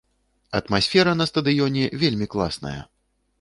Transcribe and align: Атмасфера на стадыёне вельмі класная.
Атмасфера 0.59 1.13
на 1.19 1.27
стадыёне 1.31 1.85
вельмі 2.05 2.29
класная. 2.33 2.75